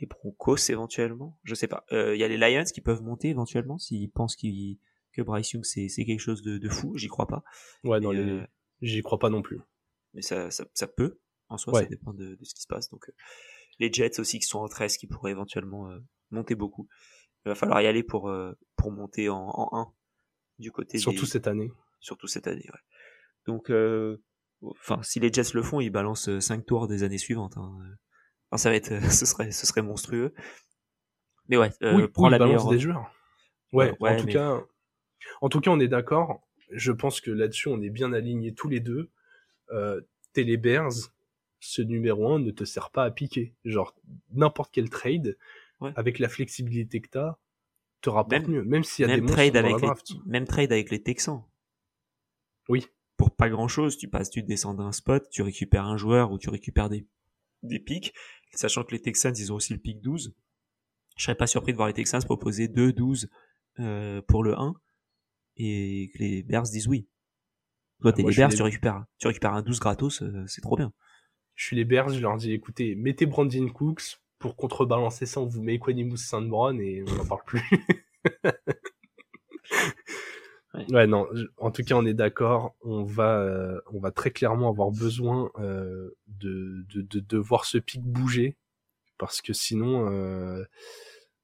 les 0.00 0.06
Broncos 0.06 0.70
éventuellement? 0.70 1.38
Je 1.44 1.54
sais 1.54 1.68
pas. 1.68 1.84
Il 1.90 1.96
euh, 1.96 2.16
y 2.16 2.24
a 2.24 2.28
les 2.28 2.36
Lions 2.36 2.64
qui 2.64 2.80
peuvent 2.80 3.02
monter 3.02 3.28
éventuellement 3.28 3.78
s'ils 3.78 4.10
pensent 4.10 4.36
qu'ils 4.36 4.78
que 5.12 5.22
Bryce 5.22 5.52
Young 5.52 5.64
c'est 5.64 5.88
quelque 5.88 6.20
chose 6.20 6.42
de, 6.42 6.58
de 6.58 6.68
fou. 6.68 6.96
J'y 6.96 7.08
crois 7.08 7.26
pas. 7.26 7.42
Ouais, 7.84 8.00
non, 8.00 8.14
euh... 8.14 8.44
j'y 8.80 9.02
crois 9.02 9.18
pas 9.18 9.30
non 9.30 9.42
plus. 9.42 9.60
Mais 10.14 10.22
ça 10.22 10.50
ça, 10.50 10.64
ça 10.74 10.86
peut. 10.86 11.18
En 11.48 11.58
soi, 11.58 11.74
ouais. 11.74 11.82
ça 11.82 11.88
dépend 11.88 12.12
de, 12.12 12.36
de, 12.36 12.44
ce 12.44 12.54
qui 12.54 12.62
se 12.62 12.68
passe. 12.68 12.90
Donc 12.90 13.10
les 13.80 13.92
Jets 13.92 14.20
aussi 14.20 14.38
qui 14.38 14.46
sont 14.46 14.60
en 14.60 14.68
13 14.68 14.96
qui 14.96 15.06
pourraient 15.06 15.32
éventuellement 15.32 15.90
euh, 15.90 15.98
monter 16.30 16.54
beaucoup. 16.54 16.88
Il 17.44 17.48
va 17.48 17.54
falloir 17.54 17.80
y 17.80 17.86
aller 17.86 18.02
pour 18.02 18.28
euh, 18.28 18.52
pour 18.76 18.92
monter 18.92 19.28
en, 19.28 19.48
en 19.48 19.68
1 19.72 19.92
du 20.58 20.70
côté 20.70 20.98
surtout 20.98 21.24
des... 21.24 21.30
cette 21.30 21.46
année. 21.48 21.72
Surtout 21.98 22.28
cette 22.28 22.46
année, 22.46 22.66
ouais. 22.72 22.80
Donc 23.46 23.70
euh, 23.70 24.22
enfin 24.62 25.02
si 25.02 25.18
les 25.18 25.32
Jets 25.32 25.54
le 25.54 25.62
font, 25.62 25.80
ils 25.80 25.90
balancent 25.90 26.38
5 26.38 26.64
tours 26.66 26.86
des 26.86 27.02
années 27.02 27.18
suivantes 27.18 27.56
hein. 27.56 27.78
Enfin, 28.50 28.62
ça 28.62 28.70
va 28.70 28.76
être 28.76 29.00
ce 29.12 29.26
serait 29.26 29.52
ce 29.52 29.66
serait 29.66 29.82
monstrueux. 29.82 30.34
Mais 31.48 31.56
ouais, 31.56 31.70
oui, 31.82 32.06
prends 32.08 32.28
la 32.28 32.38
meilleure 32.38 32.68
des 32.68 32.78
joueurs. 32.78 33.10
Ouais, 33.72 33.96
ouais 34.00 34.10
en 34.10 34.16
tout 34.16 34.26
mais... 34.26 34.32
cas 34.32 34.60
en 35.40 35.48
tout 35.48 35.60
cas, 35.60 35.70
on 35.70 35.80
est 35.80 35.88
d'accord. 35.88 36.46
Je 36.70 36.92
pense 36.92 37.20
que 37.20 37.30
là-dessus, 37.30 37.68
on 37.68 37.80
est 37.82 37.90
bien 37.90 38.12
alignés 38.12 38.54
tous 38.54 38.68
les 38.68 38.80
deux. 38.80 39.10
Euh, 39.72 40.00
t'es 40.32 40.42
les 40.42 40.56
Bears, 40.56 40.92
ce 41.60 41.82
numéro 41.82 42.32
1 42.32 42.40
ne 42.40 42.50
te 42.50 42.64
sert 42.64 42.90
pas 42.90 43.04
à 43.04 43.10
piquer. 43.10 43.54
Genre, 43.64 43.94
n'importe 44.32 44.70
quel 44.72 44.88
trade, 44.88 45.36
ouais. 45.80 45.92
avec 45.96 46.18
la 46.18 46.28
flexibilité 46.28 47.00
que 47.00 47.08
t'as, 47.08 47.36
te 48.00 48.10
rapporte 48.10 48.42
même, 48.42 48.50
mieux. 48.50 48.64
Même 48.64 48.84
s'il 48.84 49.06
y 49.06 49.10
a 49.10 49.16
même 49.16 49.26
des 49.26 49.32
trade 49.32 49.56
avec 49.56 49.80
les, 49.80 49.88
Même 50.26 50.46
trade 50.46 50.72
avec 50.72 50.90
les 50.90 51.02
Texans. 51.02 51.44
Oui. 52.68 52.86
Pour 53.16 53.30
pas 53.30 53.50
grand 53.50 53.68
chose, 53.68 53.98
tu 53.98 54.08
passes, 54.08 54.30
tu 54.30 54.42
descends 54.42 54.74
d'un 54.74 54.92
spot, 54.92 55.28
tu 55.30 55.42
récupères 55.42 55.84
un 55.84 55.96
joueur 55.96 56.32
ou 56.32 56.38
tu 56.38 56.48
récupères 56.48 56.88
des, 56.88 57.06
des 57.62 57.78
pics, 57.78 58.12
sachant 58.52 58.84
que 58.84 58.92
les 58.92 59.00
Texans, 59.00 59.34
ils 59.36 59.52
ont 59.52 59.56
aussi 59.56 59.72
le 59.72 59.78
pic 59.78 60.00
12. 60.00 60.34
Je 61.16 61.24
serais 61.24 61.34
pas 61.34 61.46
surpris 61.46 61.72
de 61.72 61.76
voir 61.76 61.88
les 61.88 61.94
Texans 61.94 62.22
proposer 62.24 62.68
2-12 62.68 63.26
euh, 63.78 64.22
pour 64.22 64.42
le 64.42 64.58
1 64.58 64.74
et 65.56 66.10
que 66.14 66.18
les 66.18 66.42
Bears 66.42 66.62
disent 66.62 66.88
oui. 66.88 67.08
Toi, 68.00 68.12
t'es 68.12 68.22
les 68.22 68.34
Bears, 68.34 68.50
les... 68.50 68.56
tu 68.56 68.62
récupères, 68.62 69.04
tu 69.18 69.26
récupères 69.26 69.52
un 69.52 69.62
12 69.62 69.78
gratos, 69.78 70.22
euh, 70.22 70.44
c'est 70.46 70.62
trop 70.62 70.76
bien 70.76 70.92
je 71.60 71.66
suis 71.66 71.76
les 71.76 71.84
Bears, 71.84 72.08
je 72.08 72.20
leur 72.20 72.38
dis 72.38 72.52
écoutez, 72.52 72.94
mettez 72.94 73.26
Brandon 73.26 73.68
Cooks 73.68 74.18
pour 74.38 74.56
contrebalancer 74.56 75.26
ça, 75.26 75.42
on 75.42 75.46
vous 75.46 75.62
met 75.62 75.74
Equanimus 75.74 76.16
Saint 76.16 76.40
Brown 76.40 76.80
et 76.80 77.04
on 77.06 77.14
n'en 77.16 77.26
parle 77.26 77.42
plus. 77.44 77.62
ouais. 80.74 80.92
ouais. 80.92 81.06
non, 81.06 81.26
en 81.58 81.70
tout 81.70 81.82
cas 81.82 81.94
on 81.94 82.06
est 82.06 82.14
d'accord, 82.14 82.74
on 82.82 83.04
va 83.04 83.40
euh, 83.40 83.80
on 83.92 84.00
va 84.00 84.10
très 84.10 84.30
clairement 84.30 84.68
avoir 84.68 84.90
besoin 84.90 85.50
euh, 85.58 86.16
de, 86.26 86.84
de, 86.94 87.02
de, 87.02 87.20
de 87.20 87.38
voir 87.38 87.64
ce 87.64 87.78
pic 87.78 88.02
bouger 88.02 88.56
parce 89.18 89.40
que 89.42 89.52
sinon 89.52 90.10
euh, 90.10 90.64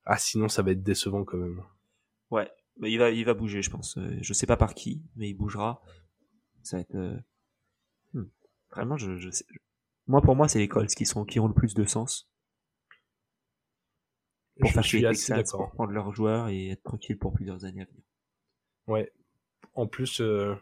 ah 0.05 0.19
sinon 0.19 0.49
ça 0.49 0.63
va 0.63 0.73
être 0.73 0.83
décevant 0.83 1.25
quand 1.25 1.39
même. 1.39 1.63
Ouais, 2.31 2.51
mais 2.79 2.91
il 2.91 2.99
va 2.99 3.11
il 3.11 3.25
va 3.25 3.35
bouger 3.35 3.63
je 3.63 3.71
pense. 3.71 3.99
Je 4.21 4.33
sais 4.33 4.47
pas 4.47 4.57
par 4.57 4.75
qui, 4.75 5.03
mais 5.17 5.29
il 5.29 5.35
bougera. 5.35 5.83
Ça 6.63 6.79
va 6.79 6.81
être 6.81 6.97
euh... 6.97 7.17
hmm. 8.13 8.29
vraiment 8.71 8.97
je 8.97 9.17
je 9.17 9.31
sais 9.31 9.45
moi, 10.07 10.23
pour 10.23 10.37
moi, 10.37 10.49
c'est 10.49 10.59
les 10.59 10.69
Colts 10.69 10.95
qui 10.95 11.05
sont 11.05 11.25
qui 11.25 11.41
ont 11.41 11.49
le 11.49 11.55
plus 11.55 11.75
de 11.75 11.85
sens. 11.85 12.29
Pour 14.59 14.69
je 14.69 14.75
faire 14.75 14.85
suis 14.85 15.05
assez 15.05 15.35
d'accord. 15.35 15.71
Prendre 15.73 15.93
leurs 15.93 16.13
joueurs 16.13 16.49
et 16.49 16.71
être 16.71 16.83
tranquille 16.83 17.19
pour 17.19 17.33
plusieurs 17.33 17.65
années 17.65 17.83
à 17.83 17.85
venir. 17.85 18.03
Ouais. 18.87 19.13
En 19.77 19.87
plus, 19.87 20.21
euh, 20.21 20.55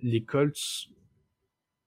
les 0.00 0.24
Colts, 0.24 0.88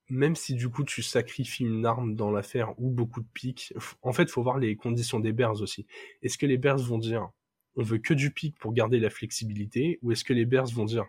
même 0.10 0.36
si 0.36 0.56
du 0.56 0.70
coup 0.70 0.84
tu 0.84 1.02
sacrifies 1.02 1.64
une 1.66 1.86
arme 1.86 2.16
dans 2.16 2.32
l'affaire 2.32 2.80
ou 2.80 2.90
beaucoup 2.90 3.22
de 3.22 3.28
pics, 3.34 3.74
en 4.02 4.14
fait, 4.14 4.30
faut 4.30 4.44
voir 4.44 4.58
les 4.58 4.76
conditions 4.76 5.20
des 5.20 5.34
Bears 5.34 5.62
aussi. 5.62 5.86
Est-ce 6.22 6.38
que 6.38 6.46
les 6.46 6.58
Bears 6.58 6.80
vont 6.80 6.98
dire 6.98 7.30
on 7.76 7.84
veut 7.84 8.00
que 8.00 8.14
du 8.14 8.32
pic 8.32 8.58
pour 8.58 8.74
garder 8.74 9.00
la 9.00 9.10
flexibilité 9.10 10.00
ou 10.02 10.12
est-ce 10.12 10.24
que 10.24 10.34
les 10.34 10.46
Bears 10.46 10.68
vont 10.68 10.86
dire 10.86 11.06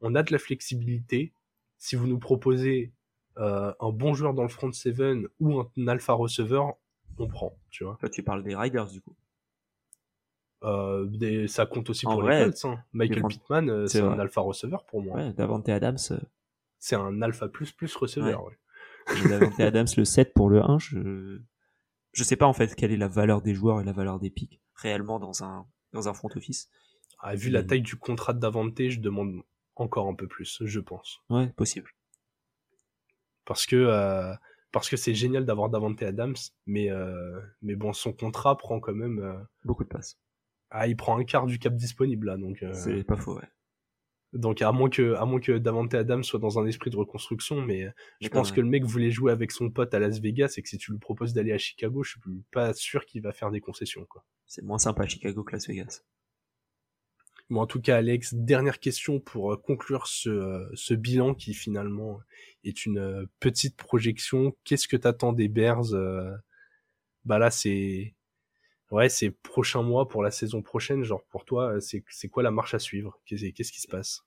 on 0.00 0.14
a 0.14 0.22
de 0.22 0.32
la 0.32 0.38
flexibilité 0.38 1.32
si 1.78 1.96
vous 1.96 2.06
nous 2.06 2.18
proposez 2.18 2.92
euh, 3.38 3.72
un 3.80 3.90
bon 3.90 4.14
joueur 4.14 4.34
dans 4.34 4.42
le 4.42 4.48
front 4.48 4.72
seven 4.72 5.26
ou 5.40 5.60
un 5.60 5.88
alpha 5.88 6.12
receveur, 6.12 6.74
on 7.18 7.26
prend, 7.26 7.56
tu 7.70 7.84
vois? 7.84 7.98
Là, 8.02 8.08
tu 8.08 8.22
parles 8.22 8.42
des 8.42 8.54
Riders, 8.54 8.86
du 8.86 9.00
coup. 9.00 9.14
Euh, 10.64 11.04
des, 11.06 11.46
ça 11.46 11.66
compte 11.66 11.90
aussi 11.90 12.06
en 12.06 12.12
pour 12.12 12.22
vrai, 12.22 12.38
les 12.38 12.44
Colts. 12.44 12.64
Hein. 12.64 12.84
Michael. 12.92 13.22
Pittman, 13.28 13.70
euh, 13.70 13.86
c'est 13.86 14.00
un 14.00 14.18
alpha 14.18 14.40
receveur 14.40 14.84
pour 14.86 15.02
moi. 15.02 15.16
Ouais, 15.16 15.32
Davante 15.32 15.68
Adams. 15.68 15.98
Euh... 16.10 16.18
C'est 16.78 16.96
un 16.96 17.22
alpha 17.22 17.48
plus 17.48 17.72
plus 17.72 17.94
receveur, 17.94 18.44
ouais. 18.44 18.56
ouais. 19.22 19.28
Davante 19.28 19.60
Adams 19.60 19.86
le 19.96 20.04
7 20.04 20.32
pour 20.34 20.48
le 20.48 20.62
1, 20.62 20.78
je... 20.78 21.38
je 22.12 22.24
sais 22.24 22.36
pas 22.36 22.46
en 22.46 22.52
fait 22.52 22.74
quelle 22.74 22.92
est 22.92 22.96
la 22.96 23.08
valeur 23.08 23.42
des 23.42 23.54
joueurs 23.54 23.80
et 23.80 23.84
la 23.84 23.92
valeur 23.92 24.18
des 24.18 24.30
pics 24.30 24.60
réellement 24.76 25.18
dans 25.18 25.44
un, 25.44 25.66
dans 25.92 26.08
un 26.08 26.14
front 26.14 26.30
office. 26.34 26.68
Ah, 27.20 27.34
vu 27.34 27.50
la 27.50 27.62
taille 27.62 27.82
du 27.82 27.96
contrat 27.96 28.32
de 28.32 28.40
Davante, 28.40 28.88
je 28.88 29.00
demande 29.00 29.42
encore 29.76 30.08
un 30.08 30.14
peu 30.14 30.26
plus, 30.26 30.62
je 30.64 30.80
pense. 30.80 31.20
Ouais, 31.30 31.48
possible 31.56 31.90
parce 33.44 33.66
que 33.66 33.76
euh, 33.76 34.34
parce 34.72 34.88
que 34.88 34.96
c'est 34.96 35.14
génial 35.14 35.44
d'avoir 35.44 35.70
Davante 35.70 36.02
Adams, 36.02 36.36
mais 36.66 36.90
euh, 36.90 37.40
mais 37.62 37.76
bon, 37.76 37.92
son 37.92 38.12
contrat 38.12 38.56
prend 38.56 38.80
quand 38.80 38.94
même 38.94 39.20
euh... 39.20 39.36
beaucoup 39.64 39.84
de 39.84 39.88
place. 39.88 40.18
Ah, 40.76 40.88
il 40.88 40.96
prend 40.96 41.16
un 41.16 41.24
quart 41.24 41.46
du 41.46 41.60
cap 41.60 41.76
disponible 41.76 42.26
là, 42.26 42.36
donc. 42.36 42.62
Euh, 42.64 42.72
c'est 42.72 43.04
pas 43.04 43.16
faux, 43.16 43.36
ouais. 43.36 43.48
Donc 44.32 44.60
à 44.62 44.72
moins 44.72 44.90
que 44.90 45.14
à 45.14 45.24
moins 45.24 45.38
que 45.38 45.52
Davante 45.58 45.94
Adams 45.94 46.24
soit 46.24 46.40
dans 46.40 46.58
un 46.58 46.66
esprit 46.66 46.90
de 46.90 46.96
reconstruction, 46.96 47.62
mais 47.62 47.86
je 48.20 48.28
pense 48.28 48.50
que 48.50 48.60
le 48.60 48.66
mec 48.66 48.82
voulait 48.82 49.12
jouer 49.12 49.30
avec 49.30 49.52
son 49.52 49.70
pote 49.70 49.94
à 49.94 50.00
Las 50.00 50.18
Vegas 50.18 50.54
et 50.56 50.62
que 50.62 50.68
si 50.68 50.76
tu 50.76 50.90
lui 50.90 50.98
proposes 50.98 51.32
d'aller 51.34 51.52
à 51.52 51.58
Chicago, 51.58 52.02
je 52.02 52.10
suis 52.10 52.20
pas 52.50 52.74
sûr 52.74 53.06
qu'il 53.06 53.22
va 53.22 53.32
faire 53.32 53.52
des 53.52 53.60
concessions 53.60 54.04
quoi. 54.06 54.24
C'est 54.46 54.64
moins 54.64 54.78
sympa 54.78 55.04
à 55.04 55.06
Chicago 55.06 55.44
que 55.44 55.52
Las 55.52 55.68
Vegas. 55.68 56.02
Bon, 57.50 57.60
en 57.60 57.66
tout 57.66 57.80
cas, 57.80 57.98
Alex, 57.98 58.34
dernière 58.34 58.80
question 58.80 59.20
pour 59.20 59.52
euh, 59.52 59.56
conclure 59.56 60.06
ce, 60.06 60.30
euh, 60.30 60.70
ce 60.74 60.94
bilan 60.94 61.34
qui 61.34 61.52
finalement 61.52 62.20
est 62.64 62.86
une 62.86 62.98
euh, 62.98 63.26
petite 63.38 63.76
projection. 63.76 64.56
Qu'est-ce 64.64 64.88
que 64.88 64.96
t'attends 64.96 65.34
des 65.34 65.48
Bears 65.48 65.92
Bah 67.24 67.38
là, 67.38 67.50
c'est 67.50 68.14
ouais, 68.90 69.08
c'est 69.08 69.30
prochain 69.30 69.82
mois 69.82 70.08
pour 70.08 70.22
la 70.22 70.30
saison 70.30 70.62
prochaine. 70.62 71.02
Genre 71.02 71.24
pour 71.30 71.44
toi, 71.44 71.80
c'est 71.80 72.04
c'est 72.08 72.28
quoi 72.28 72.42
la 72.42 72.50
marche 72.50 72.74
à 72.74 72.78
suivre? 72.78 73.20
Qu'est-ce 73.26 73.72
qui 73.72 73.80
se 73.80 73.88
passe? 73.88 74.24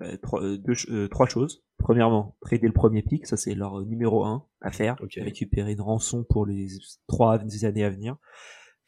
Euh, 0.00 0.16
trois, 0.16 0.40
deux, 0.40 0.74
euh, 0.90 1.08
trois 1.08 1.26
choses. 1.26 1.64
Premièrement, 1.78 2.36
trader 2.40 2.66
le 2.66 2.72
premier 2.72 3.02
pick, 3.02 3.26
ça 3.26 3.36
c'est 3.36 3.54
leur 3.54 3.82
numéro 3.82 4.24
un 4.24 4.46
à 4.60 4.72
faire. 4.72 4.96
Okay. 5.00 5.22
Récupérer 5.22 5.72
une 5.72 5.80
rançon 5.80 6.24
pour 6.24 6.46
les 6.46 6.68
trois 7.06 7.38
années 7.64 7.84
à 7.84 7.90
venir. 7.90 8.16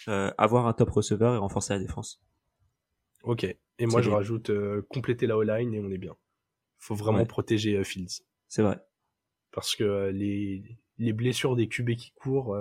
Euh, 0.09 0.31
avoir 0.37 0.67
un 0.67 0.73
top 0.73 0.91
receveur 0.91 1.35
et 1.35 1.39
renforcer 1.39 1.73
la 1.73 1.79
défense. 1.79 2.23
Ok. 3.23 3.45
Et 3.45 3.87
moi, 3.87 4.03
je 4.03 4.09
bien. 4.09 4.19
rajoute 4.19 4.51
euh, 4.51 4.87
compléter 4.91 5.27
la 5.27 5.37
O-line 5.37 5.75
et 5.75 5.81
on 5.81 5.91
est 5.91 5.99
bien. 5.99 6.15
Faut 6.79 6.95
vraiment 6.95 7.19
ouais. 7.19 7.27
protéger 7.27 7.77
euh, 7.77 7.85
Fields. 7.85 8.23
C'est 8.49 8.63
vrai. 8.63 8.79
parce 9.53 9.75
que 9.75 10.11
les, 10.11 10.63
les 10.99 11.13
blessures 11.13 11.57
des 11.57 11.67
QB 11.67 11.97
qui 11.97 12.13
courent, 12.13 12.57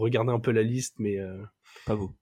regardez 0.00 0.32
un 0.32 0.40
peu 0.40 0.50
la 0.50 0.62
liste, 0.62 0.96
mais 0.98 1.18
pas 1.86 1.96
beau. 1.96 2.12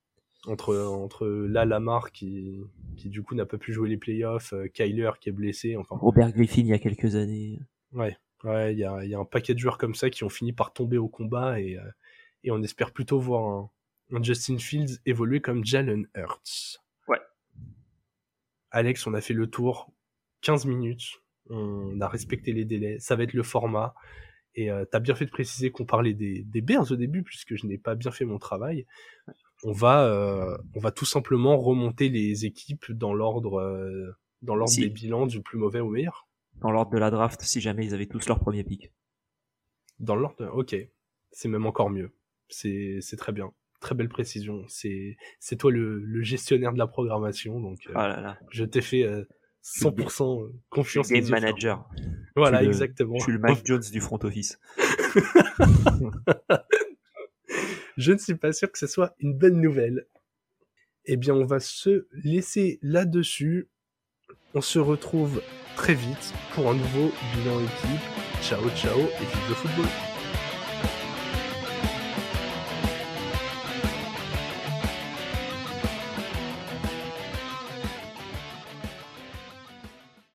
Entre 0.47 0.77
entre 0.77 1.27
là 1.27 1.65
Lamar 1.65 2.13
qui 2.13 2.61
qui 2.97 3.09
du 3.09 3.23
coup 3.23 3.35
n'a 3.35 3.47
pas 3.47 3.59
pu 3.59 3.73
jouer 3.73 3.89
les 3.89 3.97
playoffs, 3.97 4.55
Kyler 4.75 5.11
qui 5.21 5.29
est 5.29 5.33
blessé, 5.33 5.77
enfin. 5.77 5.97
Robert 5.99 6.33
Griffin 6.33 6.61
il 6.63 6.69
y 6.69 6.73
a 6.73 6.79
quelques 6.79 7.17
années. 7.17 7.61
Ouais, 7.93 8.17
ouais, 8.45 8.73
il 8.73 8.79
y 8.79 8.85
a, 8.85 9.05
y 9.05 9.15
a 9.15 9.19
un 9.19 9.25
paquet 9.25 9.55
de 9.55 9.59
joueurs 9.59 9.79
comme 9.79 9.95
ça 9.95 10.11
qui 10.11 10.25
ont 10.25 10.29
fini 10.29 10.53
par 10.53 10.73
tomber 10.73 10.99
au 10.99 11.09
combat 11.09 11.61
et 11.61 11.79
et 12.45 12.51
on 12.51 12.63
espère 12.63 12.93
plutôt 12.93 13.19
voir 13.19 13.45
un, 13.45 13.71
un 14.13 14.23
Justin 14.23 14.59
Fields 14.59 14.99
évoluer 15.07 15.41
comme 15.41 15.65
Jalen 15.65 16.07
Hurts. 16.15 16.83
Ouais. 17.09 17.21
Alex, 18.71 19.07
on 19.07 19.15
a 19.15 19.21
fait 19.21 19.35
le 19.35 19.49
tour 19.49 19.93
15 20.43 20.67
minutes. 20.67 21.23
On 21.51 22.01
a 22.01 22.09
respecté 22.09 22.53
les 22.53 22.65
délais. 22.65 22.99
Ça 23.01 23.17
va 23.17 23.25
être 23.25 23.33
le 23.33 23.43
format. 23.43 23.95
Et 24.55 24.71
euh, 24.71 24.85
t'as 24.91 24.99
bien 24.99 25.15
fait 25.15 25.25
de 25.25 25.31
préciser 25.31 25.71
qu'on 25.71 25.85
parlait 25.85 26.15
des, 26.15 26.43
des 26.43 26.61
Bears 26.61 26.91
au 26.91 26.97
début, 26.97 27.23
puisque 27.23 27.55
je 27.55 27.67
n'ai 27.67 27.79
pas 27.79 27.95
bien 27.95 28.11
fait 28.11 28.25
mon 28.25 28.39
travail. 28.39 28.87
On 29.63 29.73
va, 29.73 30.05
euh, 30.05 30.57
on 30.75 30.81
va 30.81 30.91
tout 30.91 31.05
simplement 31.05 31.57
remonter 31.59 32.09
les 32.09 32.45
équipes 32.45 32.91
dans 32.93 33.13
l'ordre, 33.13 33.61
euh, 33.61 34.17
dans 34.43 34.55
l'ordre 34.55 34.75
des 34.77 34.89
bilans 34.89 35.27
du 35.27 35.43
plus 35.43 35.59
mauvais 35.59 35.81
au 35.81 35.91
meilleur. 35.91 36.29
Dans 36.61 36.71
l'ordre 36.71 36.91
de 36.91 36.99
la 36.99 37.11
draft, 37.11 37.41
si 37.43 37.61
jamais 37.61 37.85
ils 37.85 37.95
avaient 37.95 38.07
tous 38.07 38.27
leur 38.27 38.41
premier 38.41 38.65
pick. 38.65 38.93
Dans 40.01 40.17
l'ordre, 40.17 40.51
ok. 40.53 40.77
C'est 41.31 41.49
même 41.49 41.67
encore 41.67 41.91
mieux. 41.91 42.13
C'est, 42.49 42.99
c'est 43.01 43.17
très 43.17 43.33
bien. 43.33 43.53
Très 43.81 43.95
belle 43.95 44.09
précision. 44.09 44.65
C'est, 44.67 45.17
c'est 45.39 45.57
toi 45.57 45.71
le, 45.71 46.01
le 46.01 46.23
gestionnaire 46.23 46.73
de 46.73 46.79
la 46.79 46.89
programmation, 46.89 47.61
donc 47.61 47.79
oh 47.89 47.93
là 47.93 48.21
là. 48.21 48.39
je 48.51 48.65
t'ai 48.65 48.81
fait 48.81 49.05
100% 49.65 50.51
confiance. 50.71 51.09
Game 51.09 51.29
manager. 51.29 51.89
Voilà, 52.37 52.63
exactement. 52.63 53.19
Je 53.19 53.25
suis 53.25 53.33
le 53.33 53.39
Mike 53.39 53.65
Jones 53.65 53.83
du 53.93 54.01
front 54.01 54.19
office. 54.23 54.59
je 57.97 58.13
ne 58.13 58.19
suis 58.19 58.37
pas 58.37 58.53
sûr 58.53 58.71
que 58.71 58.79
ce 58.79 58.87
soit 58.87 59.15
une 59.19 59.37
bonne 59.37 59.61
nouvelle. 59.61 60.07
Eh 61.05 61.17
bien, 61.17 61.35
on 61.35 61.45
va 61.45 61.61
se 61.61 62.07
laisser 62.13 62.79
là-dessus. 62.83 63.69
On 64.55 64.61
se 64.61 64.79
retrouve 64.79 65.43
très 65.77 65.95
vite 65.95 66.35
pour 66.55 66.71
un 66.71 66.75
nouveau 66.75 67.13
bilan 67.35 67.61
équipe. 67.61 68.43
Ciao, 68.43 68.69
ciao 68.71 68.99
et 68.99 69.25
vive 69.25 69.49
le 69.49 69.55
football. 69.55 70.08